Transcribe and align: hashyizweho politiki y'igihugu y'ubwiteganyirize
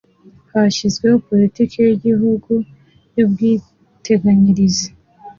hashyizweho 0.51 1.17
politiki 1.29 1.75
y'igihugu 1.85 2.51
y'ubwiteganyirize 3.15 4.87